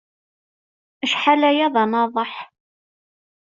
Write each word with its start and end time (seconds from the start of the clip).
Acḥal 1.03 1.41
aya 1.49 1.67
d 1.73 1.75
anaḍeḥ. 1.83 2.33